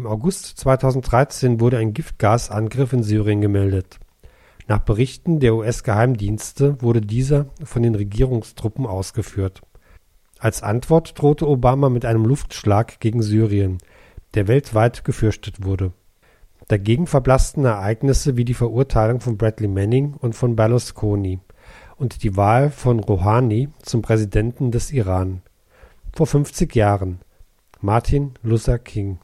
[0.00, 4.00] Im August 2013 wurde ein Giftgasangriff in Syrien gemeldet.
[4.66, 9.60] Nach Berichten der US-Geheimdienste wurde dieser von den Regierungstruppen ausgeführt.
[10.38, 13.76] Als Antwort drohte Obama mit einem Luftschlag gegen Syrien,
[14.32, 15.92] der weltweit gefürchtet wurde.
[16.68, 21.40] Dagegen verblassten Ereignisse wie die Verurteilung von Bradley Manning und von Berlusconi
[21.98, 25.42] und die Wahl von Rouhani zum Präsidenten des Iran.
[26.16, 27.20] Vor 50 Jahren.
[27.82, 29.18] Martin Luther King.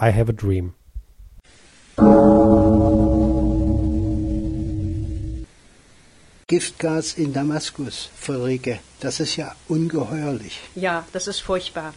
[0.00, 0.74] I have a dream.
[6.46, 10.60] Giftgas in Damaskus, Friederike, das ist ja ungeheuerlich.
[10.76, 11.94] Ja, das ist furchtbar.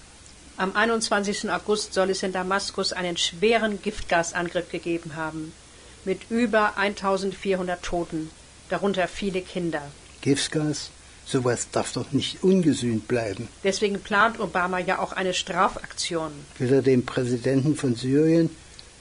[0.58, 1.50] Am 21.
[1.52, 5.54] August soll es in Damaskus einen schweren Giftgasangriff gegeben haben,
[6.04, 8.30] mit über 1400 Toten,
[8.70, 9.84] darunter viele Kinder.
[10.22, 10.90] Giftgas?
[11.32, 13.48] Sowas darf doch nicht ungesühnt bleiben.
[13.64, 16.32] Deswegen plant Obama ja auch eine Strafaktion.
[16.58, 18.50] Will er dem Präsidenten von Syrien,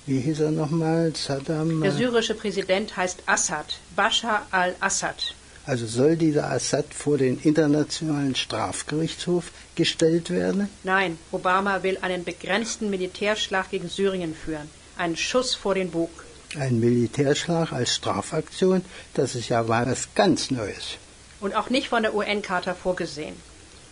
[0.07, 1.83] wie hieß er nochmal, Saddam?
[1.83, 5.35] Der syrische Präsident heißt Assad, Bashar al-Assad.
[5.67, 10.69] Also soll dieser Assad vor den Internationalen Strafgerichtshof gestellt werden?
[10.85, 14.69] Nein, Obama will einen begrenzten Militärschlag gegen Syrien führen.
[14.97, 16.11] Einen Schuss vor den Bug.
[16.57, 18.83] Ein Militärschlag als Strafaktion,
[19.15, 20.97] das ist ja was ganz Neues.
[21.41, 23.35] Und auch nicht von der UN-Charta vorgesehen.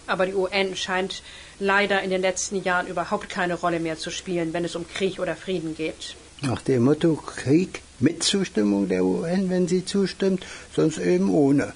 [0.06, 1.22] Aber die UN scheint
[1.58, 5.18] leider in den letzten Jahren überhaupt keine Rolle mehr zu spielen, wenn es um Krieg
[5.18, 6.14] oder Frieden geht.
[6.40, 11.72] Nach dem Motto Krieg mit Zustimmung der UN, wenn sie zustimmt, sonst eben ohne.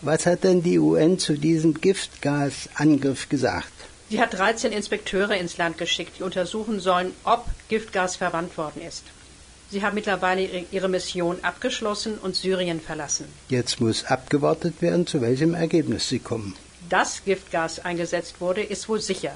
[0.00, 3.72] Was hat denn die UN zu diesem Giftgasangriff gesagt?
[4.10, 9.04] Sie hat 13 Inspekteure ins Land geschickt, die untersuchen sollen, ob Giftgas verwandt worden ist.
[9.70, 13.26] Sie haben mittlerweile ihre Mission abgeschlossen und Syrien verlassen.
[13.50, 16.54] Jetzt muss abgewartet werden, zu welchem Ergebnis sie kommen.
[16.88, 19.34] Dass Giftgas eingesetzt wurde, ist wohl sicher.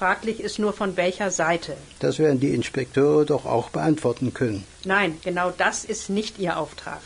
[0.00, 1.76] Fraglich ist nur von welcher Seite.
[1.98, 4.64] Das werden die Inspekteure doch auch beantworten können.
[4.84, 7.02] Nein, genau das ist nicht ihr Auftrag.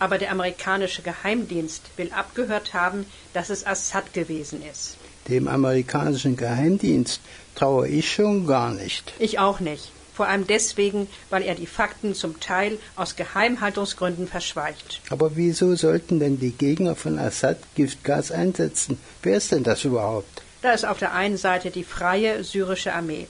[0.00, 4.96] Aber der amerikanische Geheimdienst will abgehört haben, dass es Assad gewesen ist.
[5.28, 7.20] Dem amerikanischen Geheimdienst
[7.54, 9.12] traue ich schon gar nicht.
[9.20, 9.92] Ich auch nicht.
[10.16, 15.02] Vor allem deswegen, weil er die Fakten zum Teil aus Geheimhaltungsgründen verschweigt.
[15.10, 18.96] Aber wieso sollten denn die Gegner von Assad Giftgas einsetzen?
[19.22, 20.42] Wer ist denn das überhaupt?
[20.62, 23.26] Da ist auf der einen Seite die freie syrische Armee.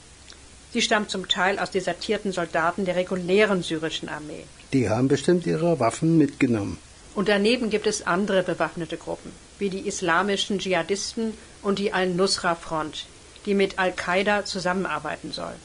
[0.71, 4.45] Sie stammt zum Teil aus desertierten Soldaten der regulären syrischen Armee.
[4.71, 6.77] Die haben bestimmt ihre Waffen mitgenommen.
[7.15, 13.07] Und daneben gibt es andere bewaffnete Gruppen, wie die islamischen Dschihadisten und die Al-Nusra-Front,
[13.45, 15.55] die mit Al-Qaida zusammenarbeiten soll.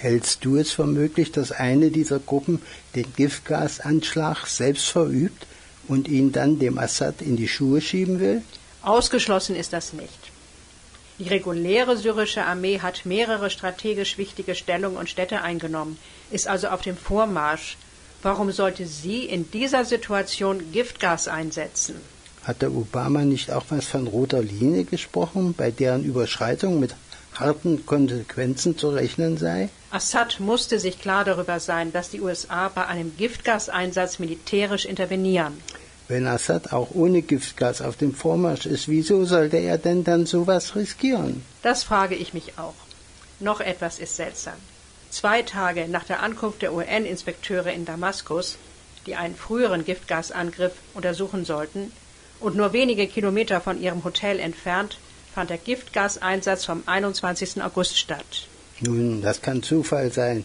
[0.00, 2.62] Hältst du es für möglich, dass eine dieser Gruppen
[2.94, 5.44] den Giftgasanschlag selbst verübt
[5.88, 8.42] und ihn dann dem Assad in die Schuhe schieben will?
[8.82, 10.30] Ausgeschlossen ist das nicht.
[11.18, 15.98] Die reguläre syrische Armee hat mehrere strategisch wichtige Stellungen und Städte eingenommen,
[16.30, 17.76] ist also auf dem Vormarsch.
[18.22, 21.96] Warum sollte sie in dieser Situation Giftgas einsetzen?
[22.44, 26.94] Hat der Obama nicht auch was von roter Linie gesprochen, bei deren Überschreitung mit
[27.40, 29.68] harten Konsequenzen zu rechnen sei?
[29.90, 35.62] Assad musste sich klar darüber sein, dass die USA bei einem Giftgaseinsatz militärisch intervenieren.
[36.08, 40.74] Wenn Assad auch ohne Giftgas auf dem Vormarsch ist, wieso sollte er denn dann sowas
[40.74, 41.42] riskieren?
[41.62, 42.74] Das frage ich mich auch.
[43.40, 44.54] Noch etwas ist seltsam.
[45.10, 48.56] Zwei Tage nach der Ankunft der UN-Inspekteure in Damaskus,
[49.06, 51.92] die einen früheren Giftgasangriff untersuchen sollten,
[52.40, 54.98] und nur wenige Kilometer von ihrem Hotel entfernt,
[55.38, 57.62] fand der Giftgaseinsatz vom 21.
[57.62, 58.48] August statt.
[58.80, 60.44] Nun, das kann Zufall sein.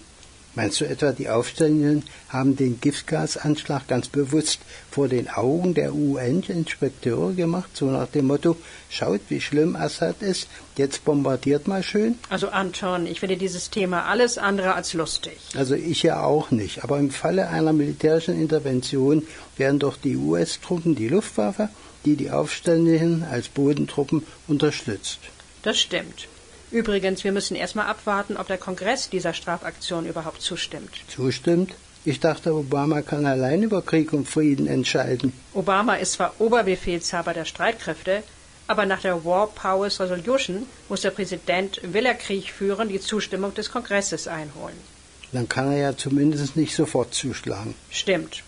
[0.54, 4.60] Meinst du etwa, die Aufständischen haben den Giftgasanschlag ganz bewusst
[4.92, 8.56] vor den Augen der UN-Inspekteure gemacht, so nach dem Motto,
[8.92, 12.20] schaut, wie schlimm Assad ist, jetzt bombardiert mal schön?
[12.30, 15.40] Also Anton, ich finde dieses Thema alles andere als lustig.
[15.56, 19.24] Also ich ja auch nicht, aber im Falle einer militärischen Intervention
[19.58, 21.70] werden doch die US-Truppen die Luftwaffe,
[22.06, 25.20] die die Aufständischen als Bodentruppen unterstützt.
[25.64, 26.28] Das stimmt.
[26.72, 30.90] Übrigens, wir müssen erstmal abwarten, ob der Kongress dieser Strafaktion überhaupt zustimmt.
[31.08, 31.72] Zustimmt?
[32.06, 35.32] Ich dachte, Obama kann allein über Krieg und Frieden entscheiden.
[35.54, 38.24] Obama ist zwar Oberbefehlshaber der Streitkräfte,
[38.68, 43.54] aber nach der War Powers Resolution muss der Präsident, will er Krieg führen, die Zustimmung
[43.54, 44.76] des Kongresses einholen.
[45.32, 47.76] Dann kann er ja zumindest nicht sofort zuschlagen.
[47.90, 48.44] Stimmt.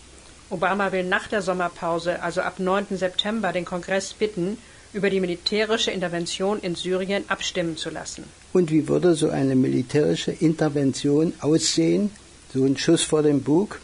[0.50, 2.97] Obama will nach der Sommerpause, also ab 9.
[2.97, 4.57] September, den Kongress bitten,
[4.94, 8.24] über die militärische Intervention in Syrien abstimmen zu lassen.
[8.53, 12.12] Und wie würde so eine militärische Intervention aussehen?
[12.53, 13.81] So ein Schuss vor dem Bug?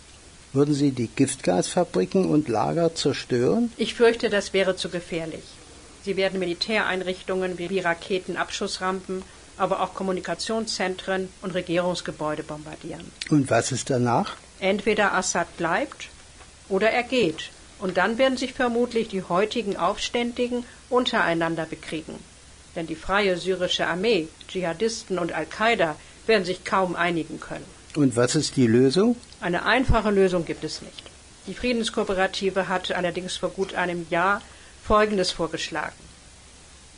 [0.54, 3.72] Würden Sie die Giftgasfabriken und Lager zerstören?
[3.78, 5.44] Ich fürchte, das wäre zu gefährlich.
[6.04, 9.24] Sie werden Militäreinrichtungen wie Raketenabschussrampen
[9.62, 13.12] aber auch Kommunikationszentren und Regierungsgebäude bombardieren.
[13.30, 14.36] Und was ist danach?
[14.60, 16.10] Entweder Assad bleibt
[16.72, 17.52] oder er geht.
[17.80, 22.16] Und dann werden sich vermutlich die heutigen Aufständigen untereinander bekriegen.
[22.76, 25.96] Denn die freie syrische Armee, Dschihadisten und Al-Qaida
[26.28, 27.66] werden sich kaum einigen können.
[27.96, 29.18] Und was ist die Lösung?
[29.42, 31.04] Eine einfache Lösung gibt es nicht.
[31.48, 34.42] Die Friedenskooperative hat allerdings vor gut einem Jahr
[34.84, 35.96] Folgendes vorgeschlagen.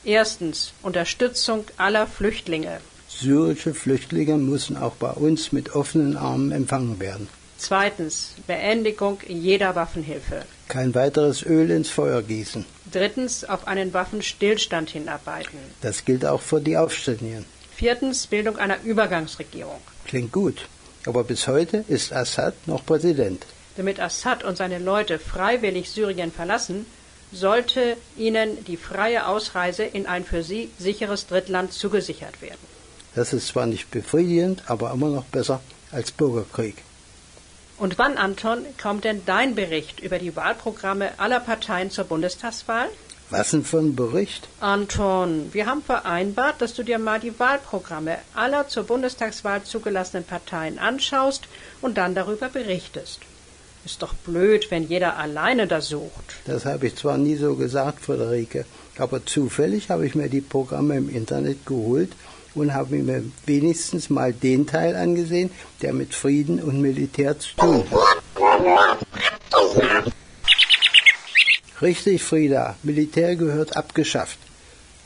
[0.04, 2.82] Erstens Unterstützung aller Flüchtlinge.
[3.08, 7.30] Syrische Flüchtlinge müssen auch bei uns mit offenen Armen empfangen werden.
[7.64, 10.44] Zweitens Beendigung jeder Waffenhilfe.
[10.68, 12.66] Kein weiteres Öl ins Feuer gießen.
[12.92, 15.60] Drittens auf einen Waffenstillstand hinarbeiten.
[15.80, 17.46] Das gilt auch für die Aufständigen.
[17.74, 19.80] Viertens Bildung einer Übergangsregierung.
[20.06, 20.68] Klingt gut.
[21.06, 23.46] Aber bis heute ist Assad noch Präsident.
[23.78, 26.86] Damit Assad und seine Leute freiwillig Syrien verlassen,
[27.32, 32.68] sollte ihnen die freie Ausreise in ein für sie sicheres Drittland zugesichert werden.
[33.16, 35.62] Das ist zwar nicht befriedigend, aber immer noch besser
[35.92, 36.76] als Bürgerkrieg.
[37.78, 42.90] Und wann, Anton, kommt denn dein Bericht über die Wahlprogramme aller Parteien zur Bundestagswahl?
[43.30, 44.48] Was denn für ein Bericht?
[44.60, 50.78] Anton, wir haben vereinbart, dass du dir mal die Wahlprogramme aller zur Bundestagswahl zugelassenen Parteien
[50.78, 51.46] anschaust
[51.82, 53.22] und dann darüber berichtest.
[53.86, 56.36] Ist doch blöd, wenn jeder alleine da sucht.
[56.46, 58.66] Das habe ich zwar nie so gesagt, Friederike,
[58.98, 62.12] aber zufällig habe ich mir die Programme im Internet geholt
[62.56, 65.50] und habe mir wenigstens mal den Teil angesehen,
[65.82, 68.24] der mit Frieden und Militär zu tun hat.
[71.82, 74.40] Richtig, Frieda, Militär gehört abgeschafft.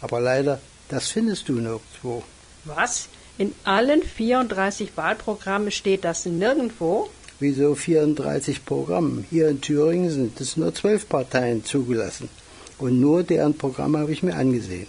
[0.02, 0.60] Aber leider,
[0.90, 2.24] das findest du nirgendwo.
[2.66, 3.08] Was?
[3.38, 7.10] In allen 34 Wahlprogrammen steht das nirgendwo?
[7.40, 9.24] Wieso 34 Programme?
[9.30, 12.30] Hier in Thüringen sind es nur zwölf Parteien zugelassen.
[12.80, 14.88] Und nur deren Programme habe ich mir angesehen.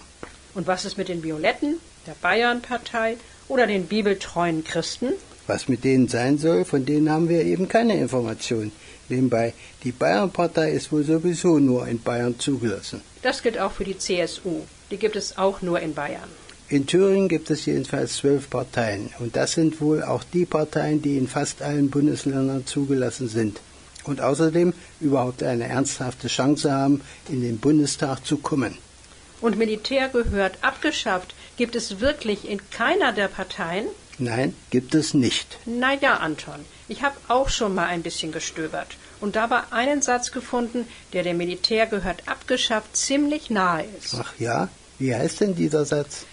[0.55, 1.79] Und was ist mit den Violetten,
[2.09, 3.17] der Bayernpartei
[3.49, 5.13] oder den bibeltreuen Christen?
[5.47, 8.73] Was mit denen sein soll, von denen haben wir eben keine Informationen.
[9.11, 9.53] Nebenbei,
[9.85, 13.03] die Bayernpartei ist wohl sowieso nur in Bayern zugelassen.
[13.23, 14.63] Das gilt auch für die CSU.
[14.91, 16.31] Die gibt es auch nur in Bayern.
[16.71, 21.17] In Thüringen gibt es jedenfalls zwölf Parteien und das sind wohl auch die Parteien, die
[21.17, 23.61] in fast allen Bundesländern zugelassen sind
[24.05, 28.77] und außerdem überhaupt eine ernsthafte Chance haben, in den Bundestag zu kommen.
[29.41, 31.35] Und Militär gehört abgeschafft.
[31.59, 33.89] Gibt es wirklich in keiner der Parteien?
[34.19, 35.59] Nein, gibt es nicht.
[35.67, 40.31] Na ja, Anton, ich habe auch schon mal ein bisschen gestöbert und dabei einen Satz
[40.31, 44.15] gefunden, der dem Militär gehört abgeschafft ziemlich nahe ist.
[44.21, 44.69] Ach ja,
[45.01, 46.27] wie heißt denn dieser Satz?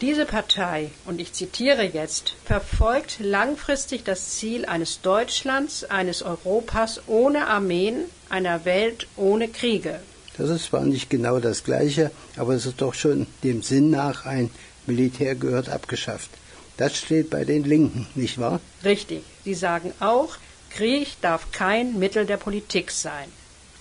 [0.00, 7.48] Diese Partei, und ich zitiere jetzt, verfolgt langfristig das Ziel eines Deutschlands, eines Europas ohne
[7.48, 9.98] Armeen, einer Welt ohne Kriege.
[10.38, 14.24] Das ist zwar nicht genau das Gleiche, aber es ist doch schon dem Sinn nach
[14.24, 14.50] ein
[14.86, 16.30] Militär gehört abgeschafft.
[16.76, 18.60] Das steht bei den Linken, nicht wahr?
[18.84, 19.22] Richtig.
[19.44, 20.36] Sie sagen auch,
[20.70, 23.28] Krieg darf kein Mittel der Politik sein.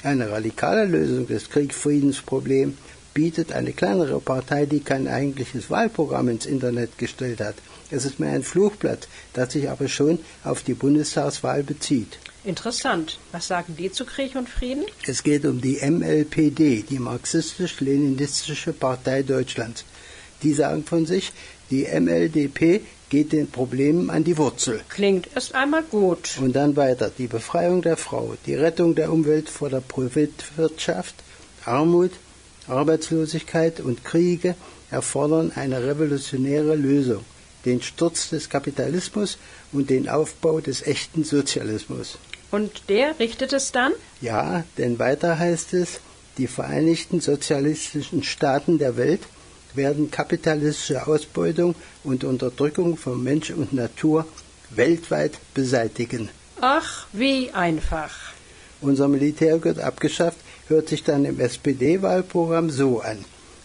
[0.01, 2.75] Eine radikale Lösung des Krieg-Friedensproblems
[3.17, 7.55] bietet eine kleinere Partei, die kein eigentliches Wahlprogramm ins Internet gestellt hat.
[7.89, 12.19] Es ist mehr ein Fluchblatt, das sich aber schon auf die Bundestagswahl bezieht.
[12.43, 13.17] Interessant.
[13.31, 14.85] Was sagen die zu Krieg und Frieden?
[15.07, 19.83] Es geht um die MLPD, die Marxistisch-Leninistische Partei Deutschlands.
[20.43, 21.31] Die sagen von sich,
[21.71, 24.81] die MLDP geht den Problemen an die Wurzel.
[24.89, 26.37] Klingt erst einmal gut.
[26.39, 27.09] Und dann weiter.
[27.17, 31.15] Die Befreiung der Frau, die Rettung der Umwelt vor der Profitwirtschaft,
[31.65, 32.11] Armut,
[32.67, 34.55] Arbeitslosigkeit und Kriege
[34.91, 37.23] erfordern eine revolutionäre Lösung,
[37.65, 39.37] den Sturz des Kapitalismus
[39.71, 42.17] und den Aufbau des echten Sozialismus.
[42.51, 43.91] Und der richtet es dann?
[44.21, 45.99] Ja, denn weiter heißt es,
[46.37, 49.21] die Vereinigten Sozialistischen Staaten der Welt
[49.73, 54.25] werden kapitalistische Ausbeutung und Unterdrückung von Mensch und Natur
[54.69, 56.29] weltweit beseitigen.
[56.61, 58.33] Ach, wie einfach.
[58.81, 60.37] Unser Militär wird abgeschafft,
[60.69, 63.23] hört sich dann im SPD-Wahlprogramm so an.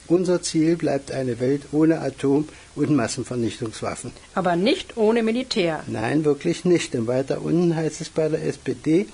[0.08, 4.12] Unser Ziel bleibt eine Welt ohne Atom- und Massenvernichtungswaffen.
[4.34, 5.84] Aber nicht ohne Militär.
[5.86, 9.06] Nein, wirklich nicht, denn weiter unten heißt es bei der SPD,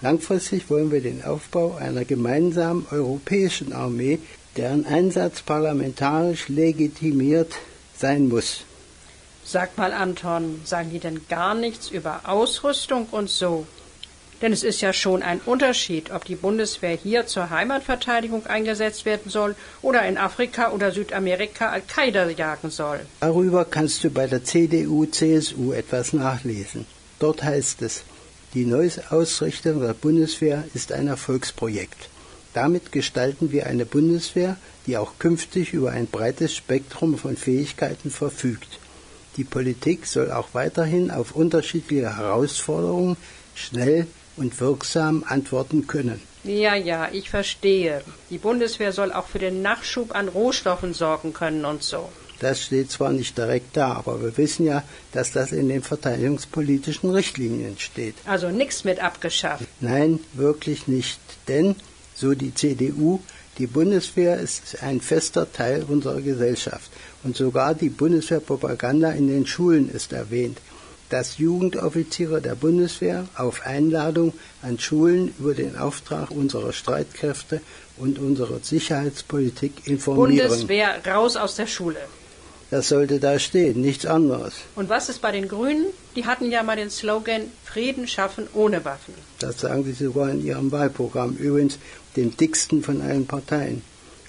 [0.00, 4.18] langfristig wollen wir den Aufbau einer gemeinsamen europäischen Armee,
[4.56, 7.52] deren Einsatz parlamentarisch legitimiert
[7.96, 8.60] sein muss.
[9.44, 13.66] Sag mal, Anton, sagen die denn gar nichts über Ausrüstung und so?
[14.42, 19.30] Denn es ist ja schon ein Unterschied, ob die Bundeswehr hier zur Heimatverteidigung eingesetzt werden
[19.30, 23.00] soll oder in Afrika oder Südamerika Al-Qaida jagen soll.
[23.20, 26.86] Darüber kannst du bei der CDU, CSU etwas nachlesen.
[27.18, 28.04] Dort heißt es,
[28.52, 32.08] die Neuausrichtung der Bundeswehr ist ein Erfolgsprojekt.
[32.52, 38.78] Damit gestalten wir eine Bundeswehr, die auch künftig über ein breites Spektrum von Fähigkeiten verfügt.
[39.36, 43.16] Die Politik soll auch weiterhin auf unterschiedliche Herausforderungen
[43.54, 46.20] schnell und wirksam antworten können.
[46.44, 48.02] Ja, ja, ich verstehe.
[48.30, 52.08] Die Bundeswehr soll auch für den Nachschub an Rohstoffen sorgen können und so.
[52.38, 57.10] Das steht zwar nicht direkt da, aber wir wissen ja, dass das in den verteidigungspolitischen
[57.10, 58.14] Richtlinien steht.
[58.26, 59.64] Also nichts mit abgeschafft.
[59.80, 61.18] Nein, wirklich nicht.
[61.48, 61.76] Denn,
[62.14, 63.20] so die CDU,
[63.58, 66.90] die Bundeswehr ist ein fester Teil unserer Gesellschaft.
[67.24, 70.58] Und sogar die Bundeswehrpropaganda in den Schulen ist erwähnt
[71.10, 74.32] dass Jugendoffiziere der Bundeswehr auf Einladung
[74.62, 77.60] an Schulen über den Auftrag unserer Streitkräfte
[77.96, 80.48] und unserer Sicherheitspolitik informieren.
[80.48, 81.98] Bundeswehr raus aus der Schule.
[82.70, 84.54] Das sollte da stehen, nichts anderes.
[84.74, 85.86] Und was ist bei den Grünen?
[86.16, 89.14] Die hatten ja mal den Slogan Frieden schaffen ohne Waffen.
[89.38, 91.78] Das sagen sie sogar in ihrem Wahlprogramm, übrigens
[92.16, 93.82] dem dicksten von allen Parteien.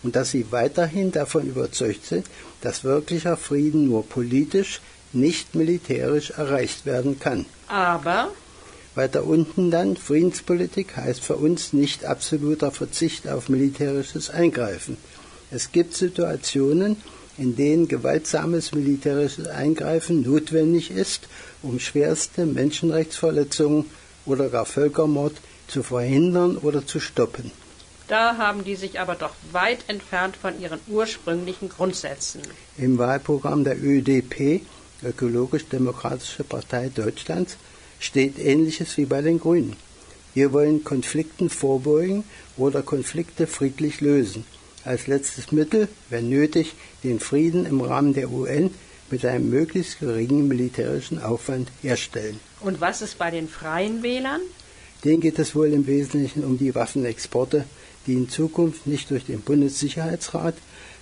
[0.04, 2.28] Und dass sie weiterhin davon überzeugt sind,
[2.62, 4.82] dass wirklicher Frieden nur politisch,
[5.20, 7.46] nicht militärisch erreicht werden kann.
[7.68, 8.30] Aber
[8.96, 14.98] weiter unten dann Friedenspolitik heißt für uns nicht absoluter Verzicht auf militärisches Eingreifen.
[15.52, 16.98] Es gibt Situationen,
[17.38, 21.28] in denen gewaltsames militärisches Eingreifen notwendig ist,
[21.62, 23.86] um schwerste Menschenrechtsverletzungen
[24.26, 25.36] oder gar Völkermord
[25.68, 27.52] zu verhindern oder zu stoppen.
[28.08, 32.42] Da haben die sich aber doch weit entfernt von ihren ursprünglichen Grundsätzen.
[32.78, 34.62] Im Wahlprogramm der ÖDP
[35.04, 37.58] Ökologisch-Demokratische Partei Deutschlands
[38.00, 39.76] steht Ähnliches wie bei den Grünen.
[40.34, 42.24] Wir wollen Konflikten vorbeugen
[42.58, 44.46] oder Konflikte friedlich lösen.
[44.84, 46.74] Als letztes Mittel, wenn nötig,
[47.04, 48.72] den Frieden im Rahmen der UN
[49.10, 52.40] mit einem möglichst geringen militärischen Aufwand herstellen.
[52.62, 54.42] Und was ist bei den freien Wählern?
[55.04, 57.66] Denen geht es wohl im Wesentlichen um die Waffenexporte,
[58.06, 60.56] die in Zukunft nicht durch den Bundessicherheitsrat,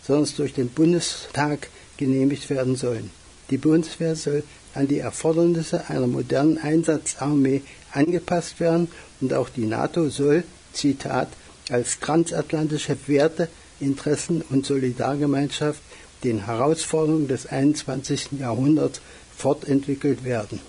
[0.04, 3.10] sondern durch den Bundestag genehmigt werden sollen.
[3.50, 7.62] Die Bundeswehr soll an die Erfordernisse einer modernen Einsatzarmee
[7.92, 8.90] angepasst werden
[9.22, 11.30] und auch die NATO soll, Zitat,
[11.70, 13.48] als transatlantische Werte,
[13.80, 15.82] Interessen und Solidargemeinschaft
[16.24, 18.40] den Herausforderungen des 21.
[18.40, 19.02] Jahrhunderts
[19.36, 20.60] fortentwickelt werden.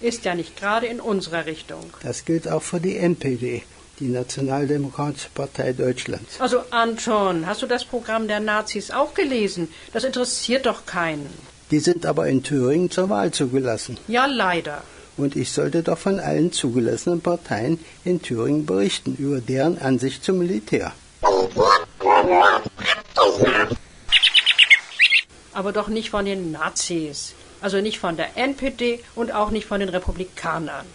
[0.00, 1.82] Ist ja nicht gerade in unserer Richtung.
[2.02, 3.62] Das gilt auch für die NPD,
[3.98, 6.40] die Nationaldemokratische Partei Deutschlands.
[6.40, 9.68] Also Anton, hast du das Programm der Nazis auch gelesen?
[9.92, 11.28] Das interessiert doch keinen.
[11.70, 13.98] Die sind aber in Thüringen zur Wahl zugelassen.
[14.08, 14.82] Ja, leider.
[15.18, 20.38] Und ich sollte doch von allen zugelassenen Parteien in Thüringen berichten über deren Ansicht zum
[20.38, 20.92] Militär.
[25.52, 27.34] Aber doch nicht von den Nazis.
[27.60, 30.86] Also nicht von der NPD und auch nicht von den Republikanern.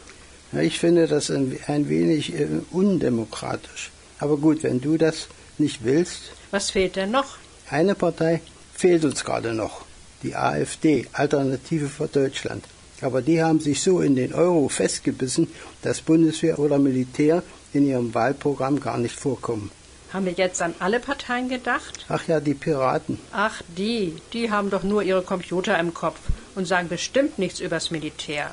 [0.53, 3.91] Ich finde das ein, wenig äh, undemokratisch.
[4.19, 5.27] Aber gut, wenn du das
[5.57, 6.31] nicht willst.
[6.51, 7.37] Was fehlt denn noch?
[7.69, 8.41] Eine Partei
[8.73, 9.83] fehlt uns gerade noch
[10.23, 12.65] die AfD, Alternative für Deutschland.
[13.01, 15.47] Aber die haben sich so in den Euro festgebissen,
[15.81, 19.71] dass Bundeswehr oder Militär in ihrem Wahlprogramm gar nicht vorkommen.
[20.13, 22.05] Haben wir jetzt an alle Parteien gedacht?
[22.07, 23.17] Ach ja, die Piraten.
[23.31, 24.15] Ach, die.
[24.31, 26.19] Die haben doch nur ihre Computer im Kopf
[26.53, 28.51] und sagen bestimmt nichts übers Militär.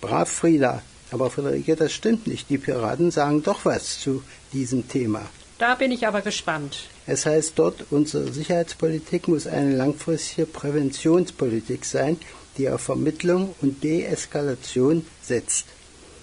[0.00, 0.82] Brav, Frieda.
[1.10, 2.48] Aber Friederike, das stimmt nicht.
[2.48, 5.22] Die Piraten sagen doch was zu diesem Thema.
[5.58, 6.88] Da bin ich aber gespannt.
[7.06, 12.16] Es heißt dort, unsere Sicherheitspolitik muss eine langfristige Präventionspolitik sein,
[12.56, 15.66] die auf Vermittlung und Deeskalation setzt.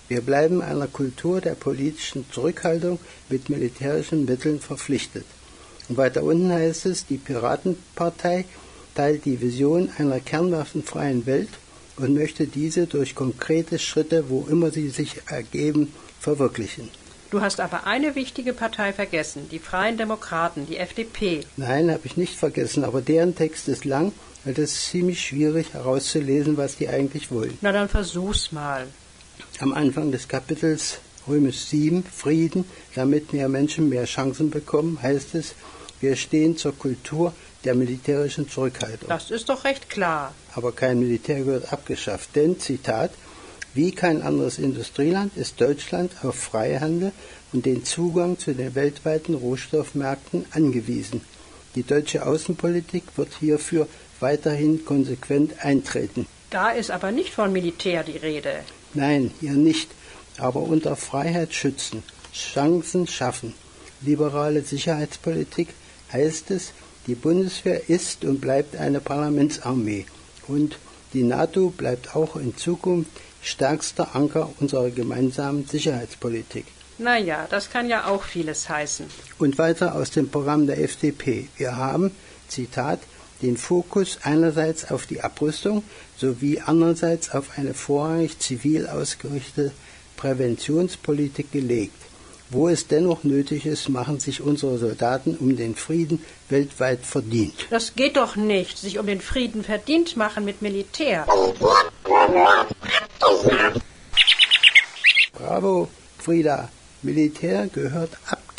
[0.08, 5.26] Wir bleiben einer Kultur der politischen Zurückhaltung mit militärischen Mitteln verpflichtet.
[5.90, 8.46] Und weiter unten heißt es, die Piratenpartei
[8.96, 11.50] teilt die Vision einer kernwaffenfreien Welt
[11.98, 16.90] und möchte diese durch konkrete Schritte, wo immer sie sich ergeben, verwirklichen.
[17.32, 21.42] Du hast aber eine wichtige Partei vergessen, die Freien Demokraten, die FDP.
[21.58, 25.74] Nein, habe ich nicht vergessen, aber deren Text ist lang, weil es ist ziemlich schwierig
[25.74, 27.56] herauszulesen, was die eigentlich wollen.
[27.62, 28.88] Na dann versuch's mal.
[29.60, 35.54] Am Anfang des Kapitels Römisch 7, Frieden, damit mehr Menschen mehr Chancen bekommen, heißt es,
[36.02, 37.34] wir stehen zur Kultur
[37.64, 39.10] der militärischen Zurückhaltung.
[39.10, 40.34] Das ist doch recht klar.
[40.56, 43.12] Aber kein Militär wird abgeschafft, denn, Zitat,
[43.74, 47.12] wie kein anderes Industrieland ist Deutschland auf Freihandel
[47.54, 51.22] und den Zugang zu den weltweiten Rohstoffmärkten angewiesen.
[51.76, 53.88] Die deutsche Außenpolitik wird hierfür
[54.20, 56.26] weiterhin konsequent eintreten.
[56.50, 58.62] Da ist aber nicht von Militär die Rede.
[58.94, 59.90] Nein, hier nicht,
[60.38, 63.54] aber unter Freiheit schützen, Chancen schaffen.
[64.02, 65.70] Liberale Sicherheitspolitik
[66.12, 66.74] heißt es,
[67.06, 70.06] die Bundeswehr ist und bleibt eine Parlamentsarmee
[70.48, 70.78] und
[71.14, 73.12] die NATO bleibt auch in Zukunft
[73.42, 76.66] stärkster Anker unserer gemeinsamen Sicherheitspolitik.
[76.98, 79.06] Na ja, das kann ja auch vieles heißen.
[79.38, 81.48] Und weiter aus dem Programm der FDP.
[81.56, 82.12] Wir haben,
[82.50, 83.00] Zitat,
[83.42, 85.84] den Fokus einerseits auf die Abrüstung
[86.18, 89.72] sowie andererseits auf eine vorrangig zivil ausgerichtete
[90.18, 91.96] Präventionspolitik gelegt.
[92.52, 97.68] Wo es dennoch nötig ist, machen sich unsere Soldaten um den Frieden weltweit verdient.
[97.70, 101.28] Das geht doch nicht, sich um den Frieden verdient machen mit Militär.
[105.34, 105.88] Bravo,
[106.18, 106.70] Frieda.
[107.02, 108.50] Militär gehört abgeschafft.